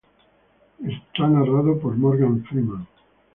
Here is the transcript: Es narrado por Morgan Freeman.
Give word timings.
Es 0.83 0.95
narrado 1.19 1.77
por 1.79 1.95
Morgan 1.95 2.43
Freeman. 2.45 2.87